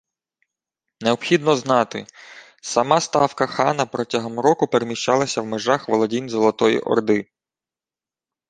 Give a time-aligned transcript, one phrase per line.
[1.01, 2.05] Необхідно знати–
[2.61, 7.29] сама ставка хана протягом року переміщалася в межах володінь Золотої Орди